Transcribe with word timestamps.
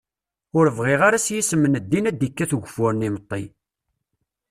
Ur 0.57 0.65
bɣiɣ 0.77 1.01
ara 1.07 1.23
s 1.25 1.27
yisem 1.33 1.63
n 1.67 1.75
ddin 1.83 2.09
ad 2.09 2.15
d-ikkat 2.19 2.55
ugeffur 2.57 2.91
n 2.93 3.05
yimeṭṭi. 3.05 3.43